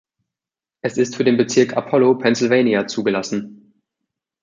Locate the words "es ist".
0.81-1.15